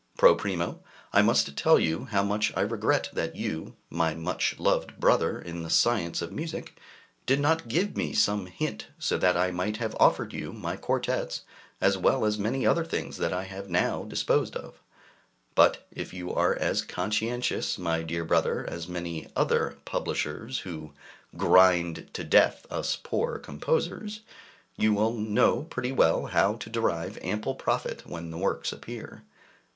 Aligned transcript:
Pro 0.17 0.33
primo, 0.33 0.79
I 1.13 1.21
must 1.21 1.55
tell 1.55 1.77
you 1.77 2.05
how 2.05 2.23
much 2.23 2.51
I 2.57 2.61
regret 2.61 3.11
that 3.13 3.35
you, 3.35 3.75
my 3.91 4.15
much 4.15 4.57
loved 4.57 4.99
brother 4.99 5.39
in 5.39 5.61
the 5.61 5.69
science 5.69 6.23
of 6.23 6.31
music, 6.31 6.75
did 7.27 7.39
not 7.39 7.67
give 7.67 7.95
me 7.95 8.13
some 8.13 8.47
hint, 8.47 8.87
so 8.97 9.15
that 9.19 9.37
I 9.37 9.51
might 9.51 9.77
have 9.77 9.95
offered 9.99 10.33
you 10.33 10.53
my 10.53 10.75
quartets, 10.75 11.43
as 11.79 11.99
well 11.99 12.25
as 12.25 12.39
many 12.39 12.65
other 12.65 12.83
things 12.83 13.17
that 13.17 13.31
I 13.31 13.43
have 13.43 13.69
now 13.69 14.01
disposed 14.03 14.55
of. 14.55 14.81
But 15.53 15.85
if 15.91 16.15
you 16.15 16.33
are 16.33 16.55
as 16.55 16.81
conscientious, 16.81 17.77
my 17.77 18.01
dear 18.01 18.25
brother, 18.25 18.65
as 18.67 18.87
many 18.87 19.27
other 19.35 19.77
publishers, 19.85 20.57
who 20.61 20.93
grind 21.37 22.09
to 22.13 22.23
death 22.23 22.65
us 22.71 22.95
poor 22.95 23.37
composers, 23.37 24.21
you 24.77 24.95
will 24.95 25.13
know 25.13 25.61
pretty 25.61 25.91
well 25.91 26.25
how 26.25 26.55
to 26.55 26.71
derive 26.71 27.19
ample 27.21 27.53
profit 27.53 28.07
when 28.07 28.31
the 28.31 28.39
works 28.39 28.71
appear. 28.71 29.21